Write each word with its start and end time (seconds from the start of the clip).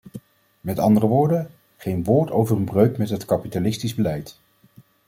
Met 0.61 0.79
andere 0.79 1.05
woorden: 1.07 1.51
geen 1.77 2.03
woord 2.03 2.31
over 2.31 2.57
een 2.57 2.63
breuk 2.63 2.97
met 2.97 3.09
het 3.09 3.25
kapitalistische 3.25 3.95
beleid... 3.95 4.37